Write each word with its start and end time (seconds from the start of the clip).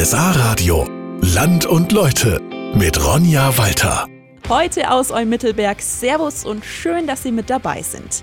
RSA 0.00 0.30
Radio. 0.30 0.86
Land 1.22 1.66
und 1.66 1.90
Leute 1.90 2.40
mit 2.72 3.04
Ronja 3.04 3.58
Walter. 3.58 4.06
Heute 4.48 4.92
aus 4.92 5.10
Eumittelberg. 5.10 5.82
Servus 5.82 6.44
und 6.44 6.64
schön, 6.64 7.08
dass 7.08 7.24
Sie 7.24 7.32
mit 7.32 7.50
dabei 7.50 7.82
sind. 7.82 8.22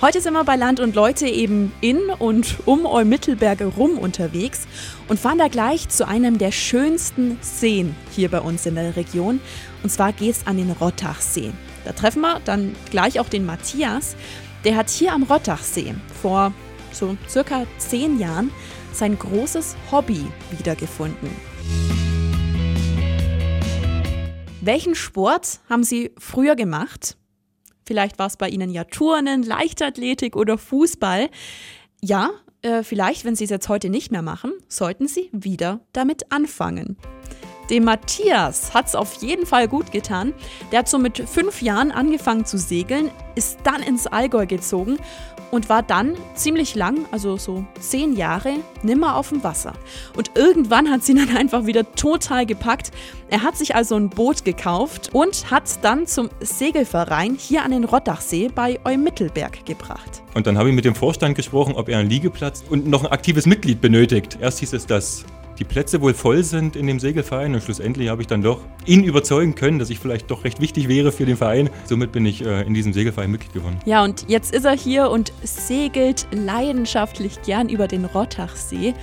Heute 0.00 0.20
sind 0.20 0.34
wir 0.34 0.44
bei 0.44 0.54
Land 0.54 0.78
und 0.78 0.94
Leute 0.94 1.26
eben 1.26 1.72
in 1.80 1.98
und 2.20 2.58
um 2.64 2.86
Eumittelberg 2.86 3.60
rum 3.76 3.98
unterwegs 3.98 4.68
und 5.08 5.18
fahren 5.18 5.38
da 5.38 5.48
gleich 5.48 5.88
zu 5.88 6.06
einem 6.06 6.38
der 6.38 6.52
schönsten 6.52 7.38
Seen 7.40 7.96
hier 8.14 8.30
bei 8.30 8.40
uns 8.40 8.64
in 8.64 8.76
der 8.76 8.94
Region. 8.94 9.40
Und 9.82 9.90
zwar 9.90 10.12
geht 10.12 10.30
es 10.30 10.46
an 10.46 10.58
den 10.58 10.70
Rottachsee. 10.70 11.50
Da 11.84 11.90
treffen 11.90 12.20
wir 12.20 12.40
dann 12.44 12.76
gleich 12.92 13.18
auch 13.18 13.28
den 13.28 13.44
Matthias. 13.44 14.14
Der 14.62 14.76
hat 14.76 14.90
hier 14.90 15.12
am 15.12 15.24
Rottachsee 15.24 15.92
vor 16.22 16.52
so 16.92 17.16
circa 17.28 17.66
zehn 17.78 18.20
Jahren 18.20 18.52
sein 18.98 19.18
großes 19.18 19.76
Hobby 19.90 20.24
wiedergefunden. 20.50 21.30
Welchen 24.60 24.94
Sport 24.94 25.60
haben 25.68 25.84
Sie 25.84 26.12
früher 26.18 26.56
gemacht? 26.56 27.16
Vielleicht 27.84 28.18
war 28.18 28.26
es 28.26 28.36
bei 28.36 28.48
Ihnen 28.48 28.70
ja 28.70 28.84
Turnen, 28.84 29.44
Leichtathletik 29.44 30.34
oder 30.34 30.58
Fußball. 30.58 31.30
Ja, 32.02 32.30
äh, 32.62 32.82
vielleicht, 32.82 33.24
wenn 33.24 33.36
Sie 33.36 33.44
es 33.44 33.50
jetzt 33.50 33.68
heute 33.68 33.90
nicht 33.90 34.10
mehr 34.10 34.22
machen, 34.22 34.52
sollten 34.68 35.06
Sie 35.06 35.30
wieder 35.32 35.80
damit 35.92 36.32
anfangen. 36.32 36.96
Dem 37.70 37.84
Matthias 37.84 38.74
hat 38.74 38.86
es 38.86 38.94
auf 38.94 39.14
jeden 39.14 39.44
Fall 39.44 39.66
gut 39.66 39.90
getan. 39.90 40.32
Der 40.70 40.80
hat 40.80 40.88
so 40.88 40.98
mit 40.98 41.18
fünf 41.28 41.62
Jahren 41.62 41.90
angefangen 41.90 42.44
zu 42.44 42.58
segeln, 42.58 43.10
ist 43.34 43.58
dann 43.64 43.82
ins 43.82 44.06
Allgäu 44.06 44.46
gezogen 44.46 44.98
und 45.50 45.68
war 45.68 45.82
dann 45.82 46.14
ziemlich 46.34 46.74
lang, 46.74 47.06
also 47.10 47.36
so 47.36 47.64
zehn 47.80 48.14
Jahre, 48.16 48.56
nimmer 48.82 49.16
auf 49.16 49.30
dem 49.30 49.42
Wasser. 49.44 49.72
Und 50.16 50.32
irgendwann 50.34 50.90
hat 50.90 51.02
sie 51.02 51.14
dann 51.26 51.36
einfach 51.36 51.66
wieder 51.66 51.92
total 51.94 52.46
gepackt. 52.46 52.90
Er 53.30 53.42
hat 53.42 53.56
sich 53.56 53.74
also 53.74 53.96
ein 53.96 54.10
Boot 54.10 54.44
gekauft 54.44 55.10
und 55.12 55.50
hat 55.50 55.82
dann 55.82 56.06
zum 56.06 56.30
Segelverein 56.40 57.36
hier 57.38 57.64
an 57.64 57.72
den 57.72 57.84
Rottachsee 57.84 58.48
bei 58.54 58.78
Eumittelberg 58.84 59.66
gebracht. 59.66 60.22
Und 60.34 60.46
dann 60.46 60.58
habe 60.58 60.68
ich 60.68 60.74
mit 60.74 60.84
dem 60.84 60.94
Vorstand 60.94 61.34
gesprochen, 61.34 61.74
ob 61.74 61.88
er 61.88 61.98
einen 61.98 62.10
Liegeplatz 62.10 62.62
und 62.68 62.86
noch 62.86 63.04
ein 63.04 63.10
aktives 63.10 63.46
Mitglied 63.46 63.80
benötigt. 63.80 64.38
Erst 64.40 64.60
hieß 64.60 64.72
es, 64.74 64.86
dass 64.86 65.24
die 65.58 65.64
Plätze 65.64 66.00
wohl 66.00 66.14
voll 66.14 66.42
sind 66.42 66.76
in 66.76 66.86
dem 66.86 67.00
Segelverein 67.00 67.54
und 67.54 67.62
schlussendlich 67.62 68.08
habe 68.08 68.22
ich 68.22 68.28
dann 68.28 68.42
doch 68.42 68.60
ihn 68.84 69.04
überzeugen 69.04 69.54
können, 69.54 69.78
dass 69.78 69.90
ich 69.90 69.98
vielleicht 69.98 70.30
doch 70.30 70.44
recht 70.44 70.60
wichtig 70.60 70.88
wäre 70.88 71.12
für 71.12 71.26
den 71.26 71.36
Verein. 71.36 71.70
Somit 71.84 72.12
bin 72.12 72.26
ich 72.26 72.44
äh, 72.44 72.62
in 72.62 72.74
diesem 72.74 72.92
Segelverein 72.92 73.30
Mitglied 73.30 73.52
geworden. 73.52 73.78
Ja, 73.84 74.04
und 74.04 74.26
jetzt 74.28 74.54
ist 74.54 74.64
er 74.64 74.76
hier 74.76 75.10
und 75.10 75.32
segelt 75.42 76.26
leidenschaftlich 76.30 77.42
gern 77.42 77.68
über 77.68 77.88
den 77.88 78.04
Rottachsee. 78.04 78.94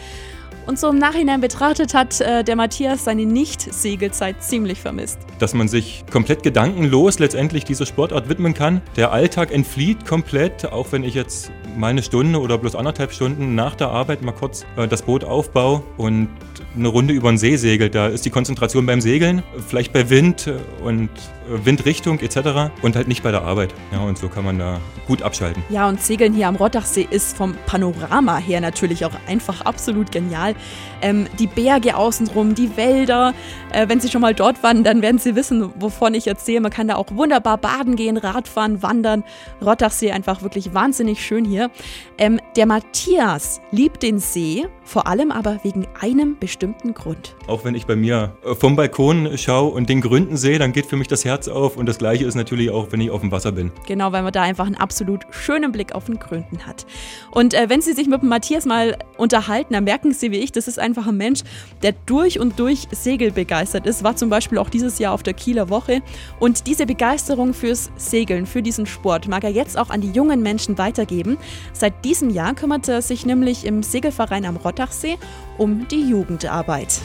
Und 0.65 0.79
so 0.79 0.89
im 0.89 0.97
Nachhinein 0.97 1.41
betrachtet 1.41 1.93
hat 1.93 2.21
äh, 2.21 2.43
der 2.43 2.55
Matthias 2.55 3.03
seine 3.03 3.25
Nicht-Segelzeit 3.25 4.41
ziemlich 4.41 4.79
vermisst. 4.79 5.19
Dass 5.39 5.53
man 5.53 5.67
sich 5.67 6.05
komplett 6.09 6.41
gedankenlos 6.41 7.19
letztendlich 7.19 7.65
dieser 7.65 7.85
Sportart 7.85 8.29
widmen 8.29 8.53
kann. 8.53 8.81
Der 8.95 9.11
Alltag 9.11 9.51
entflieht 9.51 10.05
komplett, 10.05 10.65
auch 10.65 10.91
wenn 10.91 11.03
ich 11.03 11.15
jetzt 11.15 11.51
mal 11.77 11.87
eine 11.87 12.03
Stunde 12.03 12.39
oder 12.39 12.57
bloß 12.57 12.75
anderthalb 12.75 13.11
Stunden 13.11 13.55
nach 13.55 13.75
der 13.75 13.89
Arbeit 13.89 14.21
mal 14.21 14.31
kurz 14.31 14.65
äh, 14.77 14.87
das 14.87 15.01
Boot 15.01 15.23
aufbaue 15.23 15.83
und 15.97 16.29
eine 16.75 16.87
Runde 16.87 17.13
über 17.13 17.31
den 17.31 17.37
See 17.37 17.55
segelt. 17.55 17.95
Da 17.95 18.07
ist 18.07 18.25
die 18.25 18.29
Konzentration 18.29 18.85
beim 18.85 19.01
Segeln, 19.01 19.43
vielleicht 19.67 19.93
bei 19.93 20.09
Wind 20.09 20.51
und 20.83 21.09
äh, 21.09 21.42
Windrichtung 21.47 22.19
etc. 22.19 22.71
und 22.81 22.95
halt 22.95 23.07
nicht 23.07 23.23
bei 23.23 23.31
der 23.31 23.43
Arbeit. 23.43 23.73
Ja, 23.91 23.99
und 23.99 24.17
so 24.17 24.29
kann 24.29 24.45
man 24.45 24.59
da 24.59 24.79
gut 25.07 25.21
abschalten. 25.21 25.63
Ja, 25.69 25.87
und 25.87 26.01
Segeln 26.01 26.33
hier 26.33 26.47
am 26.47 26.55
Rottachsee 26.55 27.07
ist 27.09 27.35
vom 27.35 27.55
Panorama 27.65 28.37
her 28.37 28.61
natürlich 28.61 29.05
auch 29.05 29.13
einfach 29.27 29.61
absolut 29.61 30.11
genial. 30.11 30.55
Ähm, 31.01 31.27
die 31.39 31.47
Berge 31.47 31.95
außenrum, 31.95 32.55
die 32.55 32.75
Wälder. 32.77 33.33
Äh, 33.71 33.87
wenn 33.89 33.99
Sie 33.99 34.09
schon 34.09 34.21
mal 34.21 34.33
dort 34.33 34.63
waren, 34.63 34.83
dann 34.83 35.01
werden 35.01 35.19
Sie 35.19 35.35
wissen, 35.35 35.73
wovon 35.79 36.13
ich 36.13 36.27
erzähle. 36.27 36.61
Man 36.61 36.71
kann 36.71 36.87
da 36.87 36.95
auch 36.95 37.07
wunderbar 37.11 37.57
baden 37.57 37.95
gehen, 37.95 38.17
Radfahren, 38.17 38.81
wandern. 38.81 39.23
Rottachsee 39.61 40.11
einfach 40.11 40.41
wirklich 40.41 40.73
wahnsinnig 40.73 41.25
schön 41.25 41.45
hier. 41.45 41.69
Ähm, 42.17 42.39
der 42.55 42.65
Matthias 42.65 43.59
liebt 43.71 44.03
den 44.03 44.19
See, 44.19 44.67
vor 44.83 45.07
allem 45.07 45.31
aber 45.31 45.59
wegen 45.63 45.87
einem 45.99 46.37
bestimmten 46.39 46.93
Grund. 46.93 47.35
Auch 47.47 47.63
wenn 47.65 47.75
ich 47.75 47.85
bei 47.85 47.95
mir 47.95 48.35
äh, 48.45 48.55
vom 48.55 48.75
Balkon 48.75 49.37
schaue 49.37 49.71
und 49.71 49.89
den 49.89 50.01
Gründen 50.01 50.37
sehe, 50.37 50.59
dann 50.59 50.73
geht 50.73 50.85
für 50.85 50.97
mich 50.97 51.07
das 51.07 51.25
Herz 51.25 51.47
auf. 51.47 51.77
Und 51.77 51.85
das 51.87 51.97
Gleiche 51.97 52.25
ist 52.25 52.35
natürlich 52.35 52.69
auch, 52.69 52.91
wenn 52.91 53.01
ich 53.01 53.11
auf 53.11 53.21
dem 53.21 53.31
Wasser 53.31 53.51
bin. 53.51 53.71
Genau, 53.87 54.11
weil 54.11 54.23
man 54.23 54.33
da 54.33 54.41
einfach 54.41 54.65
einen 54.65 54.75
absolut 54.75 55.21
schönen 55.31 55.71
Blick 55.71 55.95
auf 55.95 56.05
den 56.05 56.19
Gründen 56.19 56.65
hat. 56.65 56.85
Und 57.31 57.53
äh, 57.53 57.69
wenn 57.69 57.81
Sie 57.81 57.93
sich 57.93 58.07
mit 58.07 58.21
dem 58.21 58.29
Matthias 58.29 58.65
mal 58.65 58.97
unterhalten, 59.17 59.73
dann 59.73 59.83
merken 59.83 60.13
Sie, 60.13 60.31
wie 60.31 60.37
ich, 60.37 60.51
das 60.51 60.67
ist 60.67 60.79
einfach 60.79 61.07
ein 61.07 61.17
Mensch, 61.17 61.41
der 61.81 61.93
durch 62.05 62.39
und 62.39 62.59
durch 62.59 62.87
segelbegeistert 62.91 63.85
ist. 63.85 64.03
War 64.03 64.15
zum 64.15 64.29
Beispiel 64.29 64.57
auch 64.57 64.69
dieses 64.69 64.99
Jahr 64.99 65.13
auf 65.13 65.23
der 65.23 65.33
Kieler 65.33 65.69
Woche. 65.69 66.01
Und 66.39 66.67
diese 66.67 66.85
Begeisterung 66.85 67.53
fürs 67.53 67.91
Segeln, 67.95 68.45
für 68.45 68.61
diesen 68.61 68.85
Sport, 68.85 69.27
mag 69.27 69.43
er 69.43 69.51
jetzt 69.51 69.77
auch 69.77 69.89
an 69.89 70.01
die 70.01 70.11
jungen 70.11 70.41
Menschen 70.41 70.77
weitergeben. 70.77 71.37
Seit 71.73 72.05
diesem 72.05 72.29
Jahr 72.29 72.53
kümmert 72.53 72.87
er 72.87 73.01
sich 73.01 73.25
nämlich 73.25 73.65
im 73.65 73.83
Segelverein 73.83 74.45
am 74.45 74.57
Rottachsee 74.73 75.19
um 75.59 75.87
die 75.87 76.01
Jugendarbeit. 76.09 76.99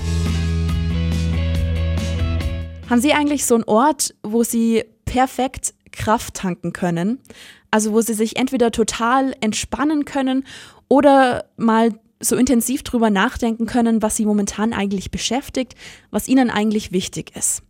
Haben 2.89 3.01
Sie 3.03 3.13
eigentlich 3.13 3.45
so 3.45 3.57
einen 3.57 3.65
Ort, 3.65 4.15
wo 4.23 4.43
Sie 4.43 4.85
perfekt 5.05 5.75
Kraft 5.93 6.35
tanken 6.35 6.73
können? 6.73 7.21
Also 7.71 7.93
wo 7.93 8.01
Sie 8.01 8.15
sich 8.15 8.37
entweder 8.37 8.71
total 8.71 9.35
entspannen 9.43 10.07
können 10.07 10.47
oder 10.89 11.45
mal 11.59 11.91
so 12.21 12.37
intensiv 12.37 12.83
drüber 12.83 13.11
nachdenken 13.11 13.67
können, 13.67 14.03
was 14.03 14.17
sie 14.17 14.25
momentan 14.25 14.73
eigentlich 14.73 15.13
beschäftigt, 15.13 15.75
was 16.11 16.27
ihnen 16.27 16.51
eigentlich 16.51 16.91
wichtig 16.91 17.37
ist. 17.37 17.63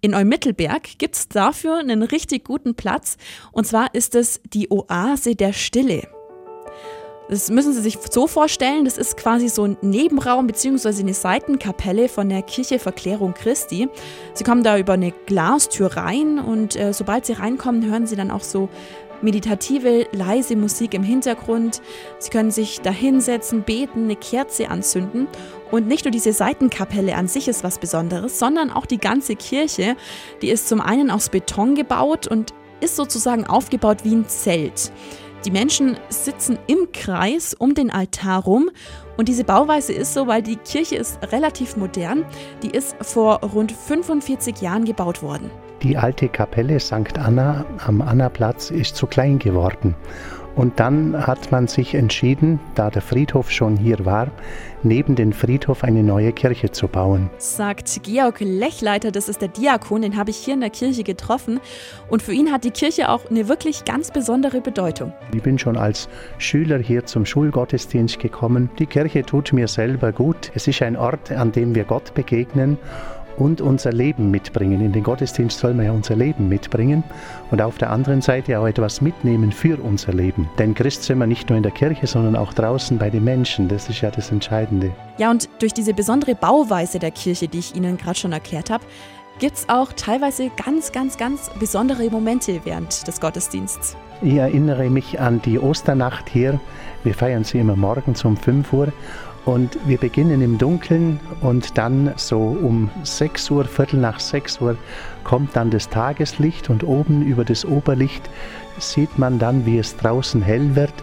In 0.00 0.14
Eumittelberg 0.14 0.98
gibt 0.98 1.16
es 1.16 1.28
dafür 1.28 1.78
einen 1.78 2.02
richtig 2.02 2.44
guten 2.44 2.74
Platz 2.74 3.16
und 3.50 3.66
zwar 3.66 3.92
ist 3.94 4.14
es 4.14 4.40
die 4.44 4.70
Oase 4.70 5.34
der 5.34 5.52
Stille. 5.52 6.06
Das 7.32 7.48
müssen 7.48 7.72
Sie 7.72 7.80
sich 7.80 7.98
so 8.10 8.26
vorstellen, 8.26 8.84
das 8.84 8.98
ist 8.98 9.16
quasi 9.16 9.48
so 9.48 9.64
ein 9.64 9.78
Nebenraum 9.80 10.46
bzw. 10.46 11.00
eine 11.00 11.14
Seitenkapelle 11.14 12.10
von 12.10 12.28
der 12.28 12.42
Kirche 12.42 12.78
Verklärung 12.78 13.32
Christi. 13.32 13.88
Sie 14.34 14.44
kommen 14.44 14.62
da 14.62 14.76
über 14.76 14.92
eine 14.92 15.12
Glastür 15.24 15.96
rein 15.96 16.38
und 16.38 16.76
äh, 16.76 16.92
sobald 16.92 17.24
Sie 17.24 17.32
reinkommen, 17.32 17.90
hören 17.90 18.06
Sie 18.06 18.16
dann 18.16 18.30
auch 18.30 18.42
so 18.42 18.68
meditative, 19.22 20.08
leise 20.12 20.56
Musik 20.56 20.92
im 20.92 21.02
Hintergrund. 21.02 21.80
Sie 22.18 22.28
können 22.28 22.50
sich 22.50 22.82
da 22.82 22.90
hinsetzen, 22.90 23.62
beten, 23.62 24.04
eine 24.04 24.16
Kerze 24.16 24.68
anzünden. 24.68 25.26
Und 25.70 25.88
nicht 25.88 26.04
nur 26.04 26.12
diese 26.12 26.34
Seitenkapelle 26.34 27.16
an 27.16 27.28
sich 27.28 27.48
ist 27.48 27.64
was 27.64 27.78
Besonderes, 27.78 28.38
sondern 28.38 28.70
auch 28.70 28.84
die 28.84 28.98
ganze 28.98 29.36
Kirche. 29.36 29.96
Die 30.42 30.50
ist 30.50 30.68
zum 30.68 30.82
einen 30.82 31.10
aus 31.10 31.30
Beton 31.30 31.76
gebaut 31.76 32.26
und 32.26 32.52
ist 32.80 32.96
sozusagen 32.96 33.46
aufgebaut 33.46 34.04
wie 34.04 34.16
ein 34.16 34.28
Zelt. 34.28 34.92
Die 35.44 35.50
Menschen 35.50 35.96
sitzen 36.08 36.56
im 36.68 36.92
Kreis 36.92 37.52
um 37.52 37.74
den 37.74 37.90
Altar 37.90 38.44
rum 38.44 38.70
und 39.16 39.28
diese 39.28 39.42
Bauweise 39.42 39.92
ist 39.92 40.14
so, 40.14 40.28
weil 40.28 40.40
die 40.40 40.54
Kirche 40.54 40.94
ist 40.94 41.18
relativ 41.32 41.76
modern. 41.76 42.24
Die 42.62 42.70
ist 42.70 42.94
vor 43.00 43.40
rund 43.40 43.72
45 43.72 44.60
Jahren 44.60 44.84
gebaut 44.84 45.20
worden. 45.20 45.50
Die 45.82 45.96
alte 45.96 46.28
Kapelle 46.28 46.78
St. 46.78 47.18
Anna 47.18 47.66
am 47.84 48.02
Annaplatz 48.02 48.70
ist 48.70 48.94
zu 48.94 49.08
klein 49.08 49.40
geworden. 49.40 49.96
Und 50.54 50.78
dann 50.80 51.26
hat 51.26 51.50
man 51.50 51.66
sich 51.66 51.94
entschieden, 51.94 52.60
da 52.74 52.90
der 52.90 53.02
Friedhof 53.02 53.50
schon 53.50 53.76
hier 53.76 54.04
war, 54.04 54.30
neben 54.82 55.14
den 55.14 55.32
Friedhof 55.32 55.82
eine 55.82 56.02
neue 56.02 56.32
Kirche 56.32 56.70
zu 56.70 56.88
bauen. 56.88 57.30
Sagt 57.38 58.02
Georg 58.02 58.40
Lechleiter, 58.40 59.10
das 59.10 59.28
ist 59.28 59.40
der 59.40 59.48
Diakon, 59.48 60.02
den 60.02 60.16
habe 60.16 60.30
ich 60.30 60.36
hier 60.36 60.54
in 60.54 60.60
der 60.60 60.70
Kirche 60.70 61.04
getroffen. 61.04 61.60
Und 62.10 62.22
für 62.22 62.32
ihn 62.32 62.52
hat 62.52 62.64
die 62.64 62.70
Kirche 62.70 63.08
auch 63.08 63.30
eine 63.30 63.48
wirklich 63.48 63.84
ganz 63.84 64.10
besondere 64.10 64.60
Bedeutung. 64.60 65.12
Ich 65.34 65.42
bin 65.42 65.58
schon 65.58 65.76
als 65.76 66.08
Schüler 66.38 66.78
hier 66.78 67.06
zum 67.06 67.24
Schulgottesdienst 67.24 68.18
gekommen. 68.18 68.70
Die 68.78 68.86
Kirche 68.86 69.22
tut 69.22 69.52
mir 69.52 69.68
selber 69.68 70.12
gut. 70.12 70.50
Es 70.54 70.68
ist 70.68 70.82
ein 70.82 70.96
Ort, 70.96 71.32
an 71.32 71.52
dem 71.52 71.74
wir 71.74 71.84
Gott 71.84 72.12
begegnen 72.14 72.78
und 73.36 73.60
unser 73.60 73.92
Leben 73.92 74.30
mitbringen. 74.30 74.80
In 74.80 74.92
den 74.92 75.02
Gottesdienst 75.02 75.58
soll 75.58 75.74
man 75.74 75.86
ja 75.86 75.92
unser 75.92 76.16
Leben 76.16 76.48
mitbringen 76.48 77.02
und 77.50 77.62
auf 77.62 77.78
der 77.78 77.90
anderen 77.90 78.22
Seite 78.22 78.58
auch 78.58 78.66
etwas 78.66 79.00
mitnehmen 79.00 79.52
für 79.52 79.78
unser 79.82 80.12
Leben. 80.12 80.48
Denn 80.58 80.74
Christ 80.74 81.04
sind 81.04 81.18
wir 81.18 81.26
nicht 81.26 81.48
nur 81.48 81.56
in 81.56 81.62
der 81.62 81.72
Kirche, 81.72 82.06
sondern 82.06 82.36
auch 82.36 82.52
draußen 82.52 82.98
bei 82.98 83.10
den 83.10 83.24
Menschen. 83.24 83.68
Das 83.68 83.88
ist 83.88 84.00
ja 84.00 84.10
das 84.10 84.30
Entscheidende. 84.30 84.92
Ja, 85.18 85.30
und 85.30 85.48
durch 85.60 85.72
diese 85.72 85.94
besondere 85.94 86.34
Bauweise 86.34 86.98
der 86.98 87.10
Kirche, 87.10 87.48
die 87.48 87.58
ich 87.58 87.74
Ihnen 87.74 87.96
gerade 87.96 88.18
schon 88.18 88.32
erklärt 88.32 88.70
habe, 88.70 88.84
gibt 89.38 89.56
es 89.56 89.68
auch 89.68 89.92
teilweise 89.94 90.50
ganz, 90.64 90.92
ganz, 90.92 91.16
ganz 91.16 91.50
besondere 91.58 92.08
Momente 92.10 92.60
während 92.64 93.06
des 93.06 93.20
Gottesdienstes. 93.20 93.96
Ich 94.22 94.34
erinnere 94.34 94.88
mich 94.88 95.18
an 95.18 95.42
die 95.42 95.58
Osternacht 95.58 96.28
hier. 96.28 96.60
Wir 97.02 97.14
feiern 97.14 97.42
sie 97.42 97.58
immer 97.58 97.74
morgens 97.74 98.24
um 98.24 98.36
5 98.36 98.72
Uhr 98.72 98.92
und 99.44 99.76
wir 99.86 99.98
beginnen 99.98 100.40
im 100.40 100.58
Dunkeln 100.58 101.20
und 101.40 101.76
dann 101.76 102.12
so 102.16 102.38
um 102.38 102.90
6 103.02 103.50
Uhr, 103.50 103.64
Viertel 103.64 104.00
nach 104.00 104.20
6 104.20 104.60
Uhr 104.60 104.76
kommt 105.24 105.56
dann 105.56 105.70
das 105.70 105.88
Tageslicht 105.88 106.70
und 106.70 106.84
oben 106.84 107.22
über 107.22 107.44
das 107.44 107.64
Oberlicht 107.64 108.28
sieht 108.78 109.18
man 109.18 109.38
dann, 109.38 109.66
wie 109.66 109.78
es 109.78 109.96
draußen 109.96 110.42
hell 110.42 110.76
wird 110.76 110.94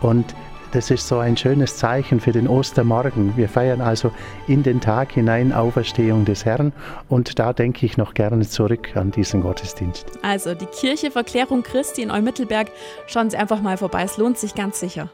und 0.00 0.34
Das 0.72 0.90
ist 0.90 1.06
so 1.06 1.18
ein 1.18 1.36
schönes 1.36 1.76
Zeichen 1.76 2.18
für 2.18 2.32
den 2.32 2.48
Ostermorgen. 2.48 3.36
Wir 3.36 3.50
feiern 3.50 3.82
also 3.82 4.10
in 4.46 4.62
den 4.62 4.80
Tag 4.80 5.12
hinein 5.12 5.52
Auferstehung 5.52 6.24
des 6.24 6.46
Herrn 6.46 6.72
und 7.10 7.38
da 7.38 7.52
denke 7.52 7.84
ich 7.84 7.98
noch 7.98 8.14
gerne 8.14 8.48
zurück 8.48 8.96
an 8.96 9.10
diesen 9.10 9.42
Gottesdienst. 9.42 10.06
Also 10.22 10.54
die 10.54 10.64
Kirche 10.64 11.10
Verklärung 11.10 11.62
Christi 11.62 12.00
in 12.00 12.10
Eumittelberg, 12.10 12.68
schauen 13.06 13.28
Sie 13.28 13.36
einfach 13.36 13.60
mal 13.60 13.76
vorbei, 13.76 14.04
es 14.04 14.16
lohnt 14.16 14.38
sich 14.38 14.54
ganz 14.54 14.80
sicher. 14.80 15.10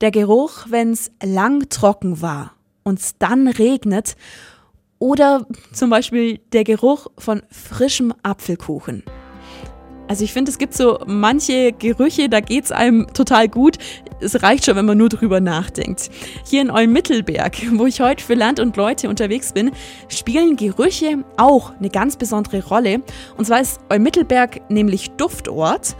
Der 0.00 0.10
Geruch, 0.10 0.66
wenn 0.68 0.92
es 0.92 1.10
lang 1.22 1.68
trocken 1.68 2.22
war 2.22 2.54
und 2.84 2.98
es 3.00 3.18
dann 3.18 3.48
regnet 3.48 4.16
oder 4.98 5.46
zum 5.72 5.90
Beispiel 5.90 6.38
der 6.52 6.64
Geruch 6.64 7.08
von 7.18 7.42
frischem 7.50 8.14
Apfelkuchen. 8.22 9.02
Also 10.10 10.24
ich 10.24 10.32
finde, 10.32 10.50
es 10.50 10.58
gibt 10.58 10.74
so 10.74 10.98
manche 11.06 11.70
Gerüche, 11.70 12.28
da 12.28 12.40
geht 12.40 12.64
es 12.64 12.72
einem 12.72 13.06
total 13.14 13.46
gut. 13.46 13.76
Es 14.20 14.42
reicht 14.42 14.64
schon, 14.64 14.74
wenn 14.74 14.84
man 14.84 14.98
nur 14.98 15.08
drüber 15.08 15.40
nachdenkt. 15.40 16.10
Hier 16.44 16.62
in 16.62 16.70
Eumittelberg, 16.70 17.56
wo 17.74 17.86
ich 17.86 18.00
heute 18.00 18.24
für 18.24 18.34
Land 18.34 18.58
und 18.58 18.76
Leute 18.76 19.08
unterwegs 19.08 19.52
bin, 19.52 19.70
spielen 20.08 20.56
Gerüche 20.56 21.24
auch 21.36 21.74
eine 21.78 21.90
ganz 21.90 22.16
besondere 22.16 22.66
Rolle. 22.66 23.02
Und 23.36 23.44
zwar 23.44 23.60
ist 23.60 23.80
Eumittelberg 23.88 24.68
nämlich 24.68 25.10
Duftort 25.12 25.94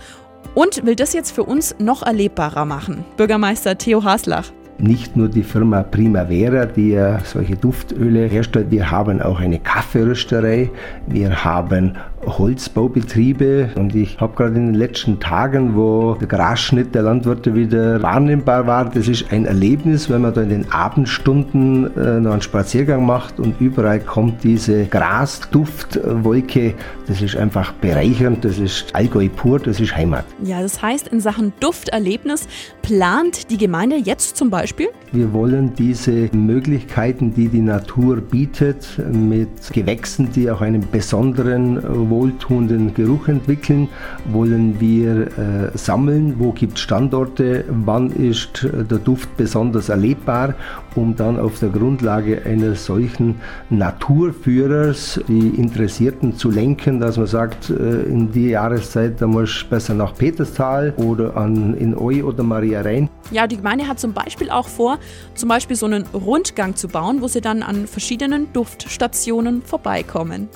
und 0.54 0.84
will 0.84 0.96
das 0.96 1.12
jetzt 1.12 1.32
für 1.32 1.44
uns 1.44 1.74
noch 1.78 2.02
erlebbarer 2.02 2.64
machen. 2.64 3.04
Bürgermeister 3.16 3.76
Theo 3.78 4.04
Haslach 4.04 4.52
nicht 4.80 5.16
nur 5.16 5.28
die 5.28 5.42
Firma 5.42 5.82
Primavera, 5.82 6.66
die 6.66 6.98
solche 7.24 7.56
Duftöle 7.56 8.26
herstellt, 8.26 8.70
wir 8.70 8.90
haben 8.90 9.20
auch 9.20 9.40
eine 9.40 9.58
Kaffeerösterei, 9.58 10.70
wir 11.06 11.44
haben 11.44 11.96
Holzbaubetriebe 12.26 13.70
und 13.76 13.94
ich 13.94 14.20
habe 14.20 14.34
gerade 14.36 14.56
in 14.56 14.66
den 14.66 14.74
letzten 14.74 15.20
Tagen, 15.20 15.74
wo 15.74 16.14
der 16.20 16.28
Grasschnitt 16.28 16.94
der 16.94 17.02
Landwirte 17.02 17.54
wieder 17.54 18.02
wahrnehmbar 18.02 18.66
war, 18.66 18.84
das 18.84 19.08
ist 19.08 19.32
ein 19.32 19.46
Erlebnis, 19.46 20.10
wenn 20.10 20.22
man 20.22 20.34
da 20.34 20.42
in 20.42 20.50
den 20.50 20.70
Abendstunden 20.70 21.96
äh, 21.96 22.20
noch 22.20 22.32
einen 22.32 22.42
Spaziergang 22.42 23.04
macht 23.06 23.40
und 23.40 23.60
überall 23.60 24.00
kommt 24.00 24.44
diese 24.44 24.86
Grasduftwolke, 24.86 26.74
das 27.06 27.22
ist 27.22 27.36
einfach 27.36 27.72
bereichernd, 27.72 28.44
das 28.44 28.58
ist 28.58 28.94
Allgäu 28.94 29.28
pur, 29.28 29.58
das 29.58 29.80
ist 29.80 29.96
Heimat. 29.96 30.24
Ja, 30.44 30.60
das 30.62 30.80
heißt, 30.82 31.08
in 31.08 31.20
Sachen 31.20 31.52
Dufterlebnis 31.60 32.46
plant 32.82 33.50
die 33.50 33.58
Gemeinde 33.58 33.96
jetzt 33.96 34.36
zum 34.36 34.50
Beispiel? 34.50 34.88
Wir 35.12 35.32
wollen 35.32 35.74
diese 35.74 36.28
Möglichkeiten, 36.32 37.34
die 37.34 37.48
die 37.48 37.60
Natur 37.60 38.20
bietet, 38.20 38.86
mit 39.10 39.48
Gewächsen, 39.72 40.30
die 40.32 40.50
auch 40.50 40.60
einen 40.60 40.88
besonderen 40.88 41.78
wohltuenden 42.10 42.92
Geruch 42.94 43.28
entwickeln, 43.28 43.88
wollen 44.30 44.80
wir 44.80 45.26
äh, 45.26 45.78
sammeln, 45.78 46.34
wo 46.38 46.52
gibt 46.52 46.74
es 46.74 46.80
Standorte, 46.80 47.64
wann 47.68 48.10
ist 48.10 48.64
äh, 48.64 48.84
der 48.84 48.98
Duft 48.98 49.36
besonders 49.36 49.88
erlebbar, 49.88 50.54
um 50.94 51.16
dann 51.16 51.38
auf 51.38 51.58
der 51.60 51.70
Grundlage 51.70 52.42
eines 52.44 52.84
solchen 52.84 53.36
Naturführers 53.70 55.20
die 55.28 55.48
Interessierten 55.48 56.36
zu 56.36 56.50
lenken, 56.50 57.00
dass 57.00 57.16
man 57.16 57.26
sagt, 57.26 57.70
äh, 57.70 58.02
in 58.02 58.32
die 58.32 58.48
Jahreszeit, 58.48 59.20
da 59.20 59.26
muss 59.26 59.64
besser 59.64 59.94
nach 59.94 60.14
Peterstal 60.14 60.92
oder 60.96 61.36
an, 61.36 61.74
in 61.74 61.96
Eu 61.96 62.24
oder 62.26 62.42
Maria 62.42 62.80
Rhein. 62.80 63.08
Ja, 63.30 63.46
die 63.46 63.56
Gemeinde 63.56 63.86
hat 63.86 64.00
zum 64.00 64.12
Beispiel 64.12 64.50
auch 64.50 64.68
vor, 64.68 64.98
zum 65.34 65.48
Beispiel 65.48 65.76
so 65.76 65.86
einen 65.86 66.04
Rundgang 66.12 66.74
zu 66.74 66.88
bauen, 66.88 67.22
wo 67.22 67.28
sie 67.28 67.40
dann 67.40 67.62
an 67.62 67.86
verschiedenen 67.86 68.52
Duftstationen 68.52 69.62
vorbeikommen. 69.62 70.48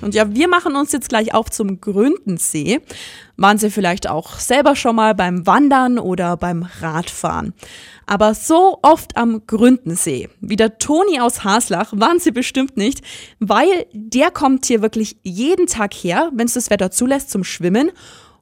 Und 0.00 0.14
ja, 0.14 0.34
wir 0.34 0.48
machen 0.48 0.76
uns 0.76 0.92
jetzt 0.92 1.08
gleich 1.08 1.34
auf 1.34 1.50
zum 1.50 1.80
Gründensee. 1.80 2.80
Waren 3.36 3.58
Sie 3.58 3.70
vielleicht 3.70 4.08
auch 4.08 4.38
selber 4.38 4.76
schon 4.76 4.96
mal 4.96 5.14
beim 5.14 5.46
Wandern 5.46 5.98
oder 5.98 6.36
beim 6.36 6.66
Radfahren? 6.80 7.54
Aber 8.06 8.34
so 8.34 8.78
oft 8.82 9.16
am 9.16 9.46
Gründensee, 9.46 10.28
wie 10.40 10.56
der 10.56 10.78
Toni 10.78 11.20
aus 11.20 11.44
Haslach, 11.44 11.92
waren 11.94 12.18
Sie 12.20 12.30
bestimmt 12.30 12.76
nicht, 12.76 13.02
weil 13.38 13.86
der 13.92 14.30
kommt 14.30 14.66
hier 14.66 14.82
wirklich 14.82 15.16
jeden 15.22 15.66
Tag 15.66 15.94
her, 15.94 16.30
wenn 16.34 16.46
es 16.46 16.54
das 16.54 16.70
Wetter 16.70 16.90
zulässt, 16.90 17.30
zum 17.30 17.44
Schwimmen. 17.44 17.90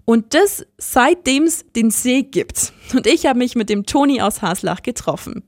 Und 0.04 0.34
das 0.34 0.64
seitdem 0.78 1.44
es 1.44 1.64
den 1.74 1.90
See 1.90 2.22
gibt. 2.22 2.72
Und 2.94 3.06
ich 3.06 3.26
habe 3.26 3.38
mich 3.38 3.56
mit 3.56 3.68
dem 3.68 3.86
Toni 3.86 4.22
aus 4.22 4.40
Haslach 4.40 4.82
getroffen 4.82 5.42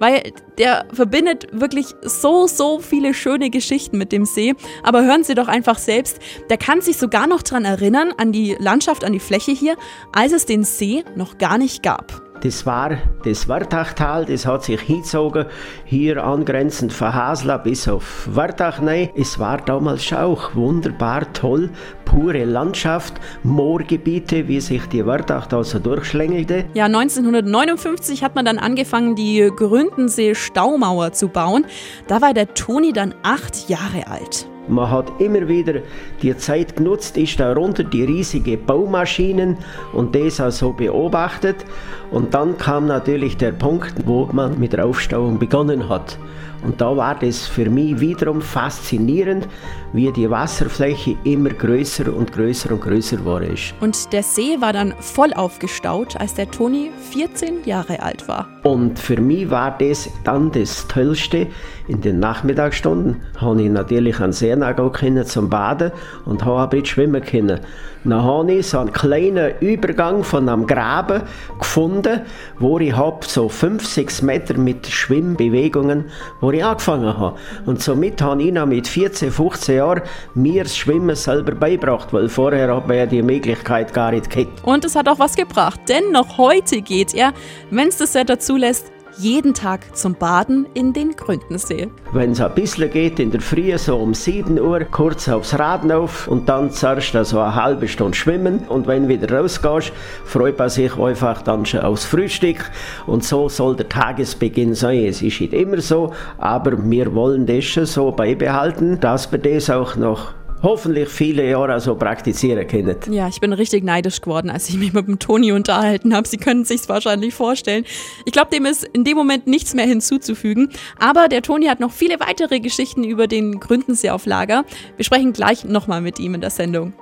weil 0.00 0.32
der 0.58 0.86
verbindet 0.92 1.46
wirklich 1.52 1.86
so, 2.02 2.48
so 2.48 2.80
viele 2.80 3.14
schöne 3.14 3.50
Geschichten 3.50 3.98
mit 3.98 4.10
dem 4.10 4.24
See. 4.24 4.54
Aber 4.82 5.04
hören 5.04 5.22
Sie 5.22 5.34
doch 5.34 5.46
einfach 5.46 5.78
selbst, 5.78 6.18
der 6.48 6.56
kann 6.56 6.80
sich 6.80 6.96
sogar 6.96 7.28
noch 7.28 7.42
daran 7.42 7.64
erinnern, 7.64 8.12
an 8.16 8.32
die 8.32 8.56
Landschaft, 8.58 9.04
an 9.04 9.12
die 9.12 9.20
Fläche 9.20 9.52
hier, 9.52 9.76
als 10.12 10.32
es 10.32 10.46
den 10.46 10.64
See 10.64 11.04
noch 11.14 11.38
gar 11.38 11.58
nicht 11.58 11.84
gab. 11.84 12.22
Das 12.42 12.64
war 12.64 12.96
das 13.22 13.48
Wartachtal, 13.48 14.24
das 14.24 14.46
hat 14.46 14.64
sich 14.64 14.80
hingezogen, 14.80 15.44
hier 15.84 16.24
angrenzend 16.24 16.90
von 16.90 17.12
Hasla 17.12 17.58
bis 17.58 17.86
auf 17.86 18.28
Wartach. 18.34 18.80
Nein, 18.80 19.10
es 19.14 19.38
war 19.38 19.58
damals 19.58 20.10
auch 20.14 20.54
wunderbar 20.54 21.30
toll, 21.34 21.68
pure 22.10 22.44
Landschaft, 22.44 23.14
Moorgebiete, 23.44 24.48
wie 24.48 24.60
sich 24.60 24.84
die 24.86 25.06
Wartach 25.06 25.46
da 25.46 25.62
so 25.62 25.78
durchschlängelte. 25.78 26.64
Ja, 26.74 26.86
1959 26.86 28.24
hat 28.24 28.34
man 28.34 28.44
dann 28.44 28.58
angefangen, 28.58 29.14
die 29.14 29.48
Gründensee 29.54 30.34
Staumauer 30.34 31.12
zu 31.12 31.28
bauen. 31.28 31.66
Da 32.08 32.20
war 32.20 32.34
der 32.34 32.52
Toni 32.54 32.92
dann 32.92 33.14
acht 33.22 33.68
Jahre 33.68 34.08
alt. 34.08 34.48
Man 34.66 34.90
hat 34.90 35.20
immer 35.20 35.46
wieder 35.48 35.80
die 36.20 36.36
Zeit 36.36 36.76
genutzt, 36.76 37.16
ist 37.16 37.38
da 37.38 37.52
runter 37.52 37.84
die 37.84 38.04
riesige 38.04 38.56
Baumaschinen 38.56 39.56
und 39.92 40.14
das 40.14 40.40
also 40.40 40.72
beobachtet. 40.72 41.64
Und 42.10 42.34
dann 42.34 42.58
kam 42.58 42.86
natürlich 42.86 43.36
der 43.36 43.52
Punkt, 43.52 43.94
wo 44.04 44.28
man 44.32 44.58
mit 44.58 44.72
der 44.72 44.84
Aufstauung 44.84 45.38
begonnen 45.38 45.88
hat. 45.88 46.18
Und 46.62 46.80
da 46.80 46.96
war 46.96 47.14
das 47.14 47.46
für 47.46 47.70
mich 47.70 48.00
wiederum 48.00 48.42
faszinierend, 48.42 49.48
wie 49.92 50.12
die 50.12 50.28
Wasserfläche 50.28 51.16
immer 51.24 51.50
größer 51.50 51.99
und 52.08 52.32
größer 52.32 52.72
und 52.72 52.80
größer 52.80 53.24
war. 53.24 53.42
Und 53.80 54.12
der 54.12 54.22
See 54.22 54.60
war 54.60 54.72
dann 54.72 54.94
voll 55.00 55.32
aufgestaut, 55.32 56.16
als 56.16 56.34
der 56.34 56.50
Toni 56.50 56.90
14 57.10 57.64
Jahre 57.64 58.02
alt 58.02 58.28
war. 58.28 58.48
Und 58.62 58.98
für 58.98 59.20
mich 59.20 59.50
war 59.50 59.76
das 59.78 60.08
dann 60.24 60.50
das 60.52 60.86
Tollste. 60.88 61.46
In 61.88 62.00
den 62.00 62.20
Nachmittagsstunden 62.20 63.16
habe 63.36 63.62
ich 63.62 63.70
natürlich 63.70 64.20
an 64.20 64.32
See 64.32 64.54
gehen 64.54 65.24
zum 65.24 65.50
Baden 65.50 65.92
und 66.24 66.44
habe 66.44 66.76
nicht 66.76 66.88
schwimmen 66.88 67.22
können. 67.22 67.60
Dann 68.04 68.22
habe 68.22 68.52
ich 68.52 68.68
so 68.68 68.78
einen 68.78 68.92
kleinen 68.92 69.52
Übergang 69.60 70.24
von 70.24 70.48
einem 70.48 70.66
Graben 70.66 71.22
gefunden, 71.58 72.22
wo 72.58 72.78
ich 72.78 72.96
hab 72.96 73.24
so 73.24 73.48
5, 73.48 73.86
6 73.86 74.22
Meter 74.22 74.56
mit 74.56 74.86
Schwimmbewegungen, 74.86 76.06
wo 76.40 76.50
ich 76.50 76.64
angefangen 76.64 77.18
habe. 77.18 77.36
Und 77.66 77.82
somit 77.82 78.22
habe 78.22 78.42
ich 78.42 78.52
noch 78.52 78.66
mit 78.66 78.88
14, 78.88 79.30
15 79.30 79.76
Jahren 79.76 80.02
mir 80.34 80.62
das 80.62 80.76
Schwimmen 80.76 81.14
selber 81.14 81.52
beigebracht, 81.52 82.12
weil 82.12 82.28
vorher 82.28 82.74
hat 82.74 82.88
man 82.88 82.96
ja 82.96 83.06
die 83.06 83.22
Möglichkeit 83.22 83.92
gar 83.92 84.12
nicht 84.12 84.30
gehabt. 84.30 84.64
Und 84.64 84.84
es 84.84 84.96
hat 84.96 85.08
auch 85.08 85.18
was 85.18 85.36
gebracht, 85.36 85.80
denn 85.88 86.10
noch 86.10 86.38
heute 86.38 86.80
geht 86.80 87.14
er, 87.14 87.32
wenn 87.70 87.88
es 87.88 87.98
das 87.98 88.14
Wetter 88.14 88.38
zulässt, 88.38 88.90
jeden 89.20 89.52
Tag 89.52 89.96
zum 89.96 90.14
Baden 90.14 90.66
in 90.72 90.92
den 90.92 91.14
Gründensee. 91.14 91.88
Wenn 92.12 92.32
es 92.32 92.40
ein 92.40 92.54
bisschen 92.54 92.90
geht, 92.90 93.20
in 93.20 93.30
der 93.30 93.40
Früh 93.40 93.76
so 93.76 93.96
um 93.98 94.14
7 94.14 94.58
Uhr, 94.58 94.80
kurz 94.80 95.28
aufs 95.28 95.58
Rad 95.58 95.90
auf 95.92 96.26
und 96.26 96.48
dann 96.48 96.70
zuerst 96.70 97.12
so 97.12 97.38
eine 97.38 97.54
halbe 97.54 97.86
Stunde 97.86 98.16
schwimmen 98.16 98.60
und 98.68 98.86
wenn 98.86 99.04
du 99.04 99.08
wieder 99.10 99.38
rausgehst, 99.38 99.92
freut 100.24 100.58
man 100.58 100.70
sich 100.70 100.96
einfach 100.96 101.42
dann 101.42 101.66
schon 101.66 101.80
aufs 101.80 102.06
Frühstück 102.06 102.70
und 103.06 103.22
so 103.22 103.48
soll 103.48 103.76
der 103.76 103.88
Tagesbeginn 103.88 104.74
sein. 104.74 105.04
Es 105.04 105.20
ist 105.20 105.40
nicht 105.40 105.52
immer 105.52 105.80
so, 105.80 106.12
aber 106.38 106.72
wir 106.90 107.14
wollen 107.14 107.46
das 107.46 107.64
schon 107.64 107.86
so 107.86 108.12
beibehalten, 108.12 109.00
dass 109.00 109.30
wir 109.30 109.38
das 109.38 109.68
auch 109.68 109.96
noch 109.96 110.32
hoffentlich 110.62 111.08
viele 111.08 111.48
Jahre 111.48 111.80
so 111.80 111.94
praktizieren 111.94 112.66
können. 112.66 112.96
Ja, 113.10 113.28
ich 113.28 113.40
bin 113.40 113.52
richtig 113.52 113.84
neidisch 113.84 114.20
geworden, 114.20 114.50
als 114.50 114.68
ich 114.68 114.76
mich 114.76 114.92
mit 114.92 115.06
dem 115.06 115.18
Toni 115.18 115.52
unterhalten 115.52 116.14
habe. 116.14 116.28
Sie 116.28 116.36
können 116.36 116.64
sich 116.64 116.88
wahrscheinlich 116.88 117.34
vorstellen. 117.34 117.84
Ich 118.24 118.32
glaube, 118.32 118.50
dem 118.50 118.66
ist 118.66 118.84
in 118.84 119.04
dem 119.04 119.16
Moment 119.16 119.46
nichts 119.46 119.74
mehr 119.74 119.86
hinzuzufügen. 119.86 120.70
Aber 120.98 121.28
der 121.28 121.42
Toni 121.42 121.66
hat 121.66 121.80
noch 121.80 121.92
viele 121.92 122.20
weitere 122.20 122.60
Geschichten 122.60 123.04
über 123.04 123.26
den 123.26 123.60
Gründensee 123.60 124.10
auf 124.10 124.26
Lager. 124.26 124.64
Wir 124.96 125.04
sprechen 125.04 125.32
gleich 125.32 125.64
nochmal 125.64 126.00
mit 126.00 126.18
ihm 126.18 126.34
in 126.34 126.40
der 126.40 126.50
Sendung. 126.50 126.92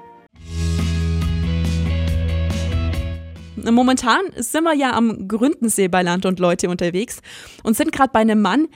Momentan 3.57 4.21
sind 4.37 4.65
wir 4.65 4.75
ja 4.75 4.93
am 4.93 5.29
Gründensee 5.29 5.88
bei 5.88 6.03
Land 6.03 6.27
und 6.27 6.38
Leute 6.38 6.69
unterwegs 6.69 7.21
und 7.65 7.77
sind 7.77 7.93
gerade 7.93 8.11
bei 8.12 8.21
einem 8.21 8.41
Mann, 8.41 8.69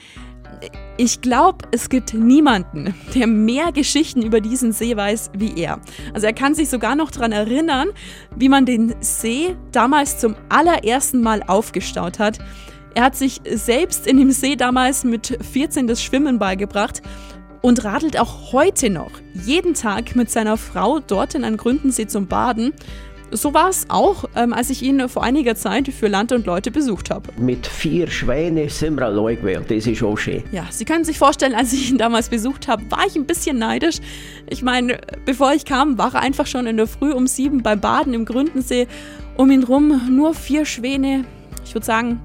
ich 0.97 1.21
glaube, 1.21 1.67
es 1.71 1.89
gibt 1.89 2.13
niemanden, 2.13 2.93
der 3.15 3.27
mehr 3.27 3.71
Geschichten 3.71 4.21
über 4.21 4.41
diesen 4.41 4.71
See 4.71 4.95
weiß 4.95 5.31
wie 5.37 5.59
er. 5.59 5.79
Also 6.13 6.27
er 6.27 6.33
kann 6.33 6.55
sich 6.55 6.69
sogar 6.69 6.95
noch 6.95 7.11
daran 7.11 7.31
erinnern, 7.31 7.89
wie 8.35 8.49
man 8.49 8.65
den 8.65 8.95
See 8.99 9.55
damals 9.71 10.19
zum 10.19 10.35
allerersten 10.49 11.21
Mal 11.21 11.43
aufgestaut 11.43 12.19
hat. 12.19 12.39
Er 12.95 13.05
hat 13.05 13.15
sich 13.15 13.41
selbst 13.49 14.05
in 14.05 14.17
dem 14.17 14.31
See 14.31 14.55
damals 14.55 15.03
mit 15.03 15.37
14 15.51 15.87
das 15.87 16.03
Schwimmen 16.03 16.37
beigebracht 16.37 17.01
und 17.61 17.83
radelt 17.83 18.19
auch 18.19 18.51
heute 18.51 18.89
noch 18.89 19.11
jeden 19.33 19.73
Tag 19.73 20.15
mit 20.15 20.29
seiner 20.29 20.57
Frau 20.57 20.99
dorthin 20.99 21.43
an 21.43 21.57
Gründensee 21.57 22.07
zum 22.07 22.27
Baden. 22.27 22.73
So 23.35 23.51
war 23.53 23.69
es 23.69 23.87
auch, 23.89 24.25
ähm, 24.35 24.53
als 24.53 24.69
ich 24.69 24.83
ihn 24.83 25.09
vor 25.09 25.23
einiger 25.23 25.55
Zeit 25.55 25.87
für 25.87 26.07
Land 26.07 26.31
und 26.31 26.45
Leute 26.45 26.69
besucht 26.69 27.09
habe. 27.09 27.29
Mit 27.37 27.65
vier 27.65 28.07
Schwänen 28.07 28.69
sind 28.69 28.95
wir 28.95 29.07
allein 29.07 29.37
gewesen. 29.37 29.65
Das 29.67 29.87
ist 29.87 30.03
auch 30.03 30.15
schön. 30.15 30.43
Ja, 30.51 30.67
Sie 30.69 30.85
können 30.85 31.03
sich 31.03 31.17
vorstellen, 31.17 31.55
als 31.55 31.73
ich 31.73 31.89
ihn 31.89 31.97
damals 31.97 32.29
besucht 32.29 32.67
habe, 32.67 32.83
war 32.91 33.07
ich 33.07 33.15
ein 33.15 33.25
bisschen 33.25 33.57
neidisch. 33.57 33.97
Ich 34.47 34.61
meine, 34.61 34.99
bevor 35.25 35.51
ich 35.53 35.65
kam, 35.65 35.97
war 35.97 36.13
er 36.13 36.21
einfach 36.21 36.45
schon 36.45 36.67
in 36.67 36.77
der 36.77 36.85
Früh 36.85 37.11
um 37.11 37.25
sieben 37.25 37.63
beim 37.63 37.79
Baden 37.79 38.13
im 38.13 38.25
Gründensee. 38.25 38.87
Um 39.35 39.49
ihn 39.49 39.63
rum 39.63 40.15
nur 40.15 40.35
vier 40.35 40.65
Schwäne. 40.65 41.25
Ich 41.65 41.73
würde 41.73 41.85
sagen, 41.85 42.21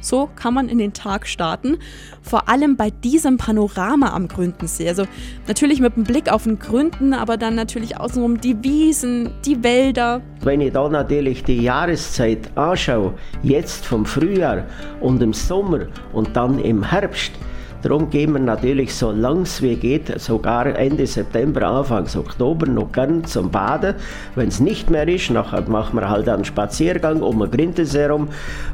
so 0.00 0.28
kann 0.36 0.54
man 0.54 0.68
in 0.68 0.78
den 0.78 0.92
Tag 0.92 1.26
starten. 1.26 1.78
Vor 2.22 2.48
allem 2.48 2.76
bei 2.76 2.90
diesem 2.90 3.36
Panorama 3.36 4.12
am 4.12 4.28
Gründensee. 4.28 4.88
Also 4.88 5.04
natürlich 5.46 5.80
mit 5.80 5.96
einem 5.96 6.04
Blick 6.04 6.30
auf 6.30 6.44
den 6.44 6.58
Gründen, 6.58 7.14
aber 7.14 7.36
dann 7.36 7.54
natürlich 7.54 7.98
außenrum 7.98 8.40
die 8.40 8.62
Wiesen, 8.62 9.30
die 9.44 9.62
Wälder. 9.62 10.20
Wenn 10.42 10.60
ich 10.60 10.72
da 10.72 10.88
natürlich 10.88 11.44
die 11.44 11.62
Jahreszeit 11.62 12.50
anschaue, 12.56 13.14
jetzt 13.42 13.84
vom 13.86 14.04
Frühjahr 14.06 14.64
und 15.00 15.22
im 15.22 15.32
Sommer 15.32 15.86
und 16.12 16.36
dann 16.36 16.58
im 16.58 16.82
Herbst, 16.82 17.32
Darum 17.82 18.10
gehen 18.10 18.32
wir 18.32 18.40
natürlich 18.40 18.94
so 18.94 19.12
lang 19.12 19.42
es 19.42 19.62
wie 19.62 19.76
geht, 19.76 20.20
sogar 20.20 20.66
Ende 20.66 21.06
September, 21.06 21.62
Anfang 21.62 22.06
Oktober 22.16 22.66
noch 22.66 22.90
gern 22.90 23.24
zum 23.24 23.50
Baden. 23.50 23.94
Wenn 24.34 24.48
es 24.48 24.58
nicht 24.58 24.90
mehr 24.90 25.06
ist, 25.06 25.30
nachher 25.30 25.62
machen 25.68 25.98
wir 26.00 26.08
halt 26.08 26.28
einen 26.28 26.44
Spaziergang 26.44 27.22
um 27.22 27.38
den 27.38 27.50
Grindensee 27.50 28.00
herum, 28.00 28.28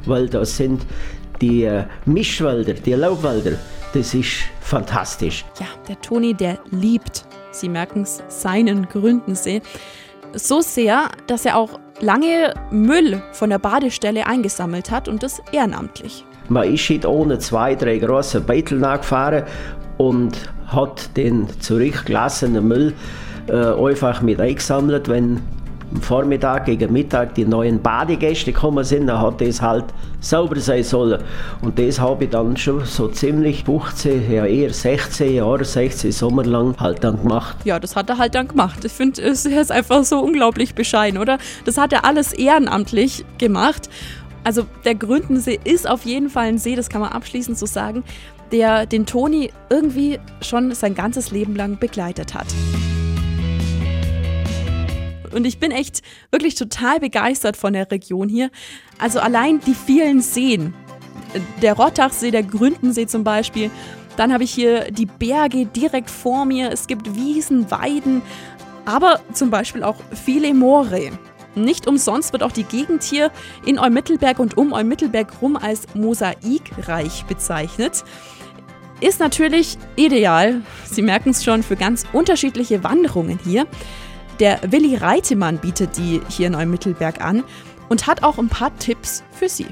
weil 0.07 0.29
da 0.29 0.45
sind 0.45 0.87
die 1.41 1.65
äh, 1.65 1.85
Mischwälder, 2.07 2.75
die 2.75 2.95
Laubwälder, 2.95 3.53
das 3.93 4.15
ist 4.15 4.33
fantastisch. 4.61 5.45
Ja, 5.61 5.67
der 5.89 6.01
Toni, 6.01 6.35
der 6.35 6.59
liebt, 6.71 7.25
Sie 7.51 7.69
merken 7.69 8.03
es, 8.03 8.23
seinen 8.29 8.89
Gründensee. 8.89 9.63
So 10.33 10.61
sehr, 10.61 11.11
dass 11.27 11.45
er 11.45 11.57
auch 11.57 11.79
lange 12.01 12.55
Müll 12.71 13.23
von 13.33 13.51
der 13.51 13.59
Badestelle 13.59 14.27
eingesammelt 14.27 14.91
hat 14.91 15.09
und 15.09 15.23
das 15.23 15.41
ehrenamtlich. 15.53 16.25
Man 16.49 16.73
ist 16.73 16.89
halt 16.91 17.07
ohne 17.07 17.39
zwei, 17.39 17.75
drei 17.75 17.99
große 17.99 18.41
Beitel 18.41 18.79
nachgefahren 18.79 19.45
und 19.97 20.37
hat 20.67 21.17
den 21.17 21.49
zurückgelassenen 21.61 22.67
Müll 22.67 22.95
äh, 23.47 23.53
einfach 23.55 24.23
mit 24.23 24.41
eingesammelt. 24.41 25.09
Wenn 25.09 25.41
am 25.95 26.03
Vormittag 26.03 26.65
gegen 26.65 26.93
Mittag 26.93 27.35
die 27.35 27.45
neuen 27.45 27.81
Badegäste 27.81 28.53
gekommen 28.53 28.85
sind, 28.85 29.07
dann 29.07 29.21
hat 29.21 29.41
das 29.41 29.63
halt 29.63 29.85
sauber 30.21 30.59
sein 30.59 30.83
sollen. 30.83 31.23
Und 31.63 31.79
das 31.79 32.01
habe 32.01 32.25
ich 32.25 32.31
dann 32.31 32.57
schon 32.57 32.85
so 32.85 33.09
ziemlich 33.09 33.65
15, 33.65 34.33
ja 34.33 34.45
eher 34.45 34.73
16 34.73 35.35
Jahre, 35.35 35.65
16 35.65 36.11
Sommer 36.11 36.45
lang 36.45 36.75
halt 36.81 37.05
dann 37.05 37.21
gemacht. 37.23 37.57
Ja, 37.65 37.79
das 37.79 37.95
hat 37.95 38.11
er 38.11 38.19
halt 38.19 38.35
dann 38.35 38.49
gemacht. 38.49 38.85
Ich 38.85 38.93
finde, 38.93 39.23
es 39.23 39.47
ist 39.47 39.71
einfach 39.71 40.05
so 40.05 40.19
unglaublich 40.21 40.75
bescheiden, 40.75 41.21
oder? 41.21 41.39
Das 41.65 41.79
hat 41.79 41.93
er 41.93 42.05
alles 42.05 42.33
ehrenamtlich 42.33 43.25
gemacht. 43.39 43.89
Also 44.45 44.67
der 44.85 44.95
Gründensee 44.95 45.59
ist 45.65 45.89
auf 45.89 46.05
jeden 46.05 46.29
Fall 46.29 46.47
ein 46.47 46.59
See, 46.59 46.77
das 46.77 46.91
kann 46.91 47.01
man 47.01 47.13
abschließend 47.13 47.59
so 47.59 47.65
sagen, 47.67 48.05
der 48.53 48.87
den 48.87 49.07
Toni 49.07 49.51
irgendwie 49.71 50.21
schon 50.43 50.73
sein 50.75 50.95
ganzes 50.95 51.31
Leben 51.31 51.57
lang 51.57 51.79
begleitet 51.79 52.35
hat. 52.35 52.47
Und 55.33 55.47
ich 55.47 55.59
bin 55.59 55.73
echt 55.73 56.03
wirklich 56.31 56.55
total 56.55 57.01
begeistert 57.01 57.57
von 57.57 57.73
der 57.73 57.91
Region 57.91 58.29
hier. 58.29 58.51
Also 58.99 59.19
allein 59.19 59.61
die 59.61 59.75
vielen 59.75 60.21
Seen. 60.21 60.75
Der 61.61 61.75
Rottachsee, 61.75 62.31
der 62.31 62.45
Gründensee 62.45 63.07
zum 63.07 63.25
Beispiel. 63.25 63.71
Dann 64.17 64.33
habe 64.33 64.45
ich 64.45 64.53
hier 64.53 64.93
die 64.93 65.07
Berge 65.07 65.67
direkt 65.67 66.09
vor 66.09 66.45
mir. 66.45 66.71
Es 66.71 66.87
gibt 66.87 67.17
Wiesen, 67.17 67.69
Weiden, 67.73 68.23
aber 68.85 69.21
zum 69.33 69.51
Beispiel 69.51 69.83
auch 69.83 69.97
viele 70.13 70.55
Moore. 70.55 71.11
Nicht 71.55 71.87
umsonst 71.87 72.33
wird 72.33 72.43
auch 72.43 72.53
die 72.53 72.65
Gegend 72.65 73.03
hier 73.03 73.31
in 73.65 73.79
Eumittelberg 73.79 74.39
und 74.39 74.57
um 74.57 74.73
Eumittelberg 74.73 75.41
rum 75.41 75.57
als 75.57 75.83
mosaikreich 75.95 77.25
bezeichnet. 77.27 78.05
Ist 79.01 79.21
natürlich 79.21 79.77
ideal, 79.97 80.63
Sie 80.85 81.03
merken 81.03 81.31
es 81.31 81.45
schon, 81.45 81.63
für 81.63 81.77
ganz 81.77 82.05
unterschiedliche 82.13 82.85
Wanderungen 82.85 83.39
hier. 83.43 83.67
Der 84.41 84.61
Willi 84.71 84.97
Reitemann 84.97 85.59
bietet 85.59 85.97
die 85.97 86.21
hier 86.29 86.49
in 86.49 86.55
Eumittelberg 86.55 87.21
an 87.21 87.45
und 87.89 88.07
hat 88.07 88.23
auch 88.23 88.39
ein 88.39 88.49
paar 88.49 88.77
Tipps 88.79 89.23
für 89.33 89.49
Sie. 89.49 89.67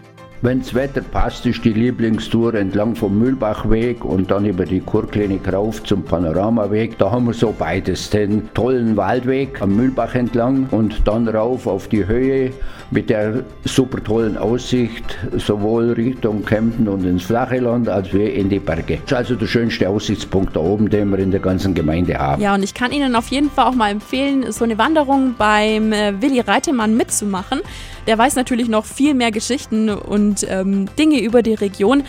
Wenn's 0.44 0.74
Wetter 0.74 1.02
passt, 1.02 1.46
ist 1.46 1.64
die 1.64 1.72
Lieblingstour 1.72 2.54
entlang 2.54 2.96
vom 2.96 3.16
Mühlbachweg 3.16 4.04
und 4.04 4.28
dann 4.32 4.44
über 4.44 4.64
die 4.64 4.80
Kurklinik 4.80 5.52
rauf 5.52 5.84
zum 5.84 6.02
Panoramaweg. 6.02 6.98
Da 6.98 7.12
haben 7.12 7.26
wir 7.26 7.32
so 7.32 7.54
beides, 7.56 8.10
den 8.10 8.52
tollen 8.52 8.96
Waldweg 8.96 9.62
am 9.62 9.76
Mühlbach 9.76 10.16
entlang 10.16 10.66
und 10.72 11.06
dann 11.06 11.28
rauf 11.28 11.68
auf 11.68 11.86
die 11.86 12.04
Höhe 12.08 12.50
mit 12.90 13.08
der 13.08 13.44
super 13.64 14.02
tollen 14.02 14.36
Aussicht, 14.36 15.16
sowohl 15.36 15.92
Richtung 15.92 16.44
Kempten 16.44 16.88
und 16.88 17.04
ins 17.04 17.22
flache 17.22 17.60
Land 17.60 17.88
als 17.88 18.12
wie 18.12 18.26
in 18.26 18.50
die 18.50 18.58
Berge. 18.58 18.98
Das 19.06 19.12
ist 19.12 19.16
also 19.16 19.34
der 19.36 19.46
schönste 19.46 19.88
Aussichtspunkt 19.88 20.56
da 20.56 20.60
oben, 20.60 20.90
den 20.90 21.10
wir 21.10 21.20
in 21.20 21.30
der 21.30 21.40
ganzen 21.40 21.72
Gemeinde 21.72 22.18
haben. 22.18 22.42
Ja, 22.42 22.56
und 22.56 22.64
ich 22.64 22.74
kann 22.74 22.90
Ihnen 22.90 23.14
auf 23.14 23.28
jeden 23.28 23.48
Fall 23.48 23.66
auch 23.66 23.76
mal 23.76 23.90
empfehlen, 23.90 24.50
so 24.50 24.64
eine 24.64 24.76
Wanderung 24.76 25.36
beim 25.38 25.92
äh, 25.92 26.20
Willi 26.20 26.40
Reitemann 26.40 26.96
mitzumachen. 26.96 27.60
Der 28.08 28.18
weiß 28.18 28.34
natürlich 28.34 28.68
noch 28.68 28.84
viel 28.84 29.14
mehr 29.14 29.30
Geschichten 29.30 29.88
und 30.32 30.46
ähm, 30.48 30.86
Dinge 30.96 31.20
über 31.20 31.42
die 31.42 31.54
Region, 31.54 32.04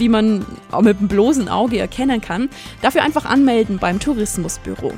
die 0.00 0.08
man 0.08 0.44
auch 0.72 0.82
mit 0.82 0.98
dem 0.98 1.08
bloßen 1.08 1.48
Auge 1.48 1.78
erkennen 1.78 2.20
kann. 2.20 2.50
Dafür 2.82 3.02
einfach 3.02 3.24
anmelden 3.24 3.78
beim 3.78 4.00
Tourismusbüro. 4.00 4.92